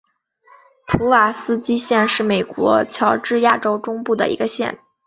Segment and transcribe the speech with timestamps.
[0.87, 4.79] 普瓦斯基县是美国乔治亚州中部的一个县。